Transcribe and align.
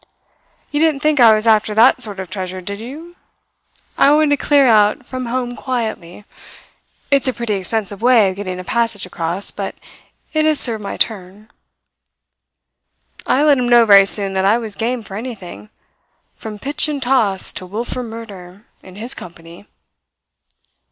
"'You 0.71 0.79
didn't 0.79 1.01
think 1.01 1.19
I 1.19 1.31
was 1.31 1.45
after 1.45 1.75
that 1.75 2.01
sort 2.01 2.19
of 2.19 2.27
treasure, 2.27 2.59
did 2.59 2.79
you? 2.79 3.15
I 3.99 4.09
wanted 4.11 4.31
to 4.31 4.37
clear 4.43 4.65
out 4.65 5.05
from 5.05 5.27
home 5.27 5.55
quietly. 5.55 6.25
It's 7.11 7.27
a 7.27 7.33
pretty 7.33 7.53
expensive 7.53 8.01
way 8.01 8.27
of 8.31 8.35
getting 8.35 8.57
a 8.59 8.63
passage 8.63 9.05
across, 9.05 9.51
but 9.51 9.75
it 10.33 10.43
has 10.43 10.59
served 10.59 10.81
my 10.81 10.97
turn.' 10.97 11.51
"I 13.27 13.43
let 13.43 13.59
him 13.59 13.69
know 13.69 13.85
very 13.85 14.07
soon 14.07 14.33
that 14.33 14.43
I 14.43 14.57
was 14.57 14.73
game 14.75 15.03
for 15.03 15.15
anything, 15.17 15.69
from 16.35 16.57
pitch 16.57 16.87
and 16.87 16.99
toss 16.99 17.53
to 17.53 17.67
wilful 17.67 18.01
murder, 18.01 18.65
in 18.81 18.95
his 18.95 19.13
company. 19.13 19.67